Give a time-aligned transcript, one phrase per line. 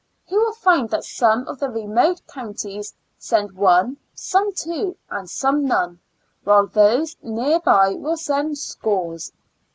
[0.25, 5.63] He will find that some of the remote counties send one, some two, and some
[5.63, 5.99] none,
[6.43, 9.31] while those near by will send scores.